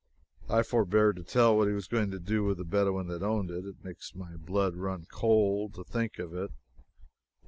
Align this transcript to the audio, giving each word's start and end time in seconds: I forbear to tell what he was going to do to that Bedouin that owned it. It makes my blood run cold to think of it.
I 0.49 0.63
forbear 0.63 1.13
to 1.13 1.21
tell 1.21 1.55
what 1.55 1.67
he 1.67 1.75
was 1.75 1.85
going 1.87 2.09
to 2.09 2.17
do 2.17 2.47
to 2.47 2.55
that 2.55 2.69
Bedouin 2.71 3.05
that 3.09 3.21
owned 3.21 3.51
it. 3.51 3.67
It 3.67 3.83
makes 3.85 4.15
my 4.15 4.35
blood 4.35 4.75
run 4.75 5.05
cold 5.11 5.75
to 5.75 5.83
think 5.83 6.17
of 6.17 6.33
it. 6.33 6.49